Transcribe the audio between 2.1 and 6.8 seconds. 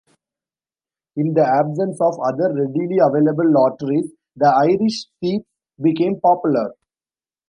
other readily available lotteries, the Irish Sweeps became popular.